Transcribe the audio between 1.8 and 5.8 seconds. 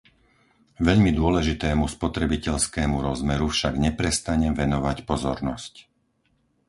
spotrebiteľskému rozmeru však neprestanem venovať pozornosť.